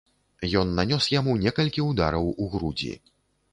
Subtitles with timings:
[0.61, 2.93] Ён нанёс яму некалькі ўдараў у грудзі.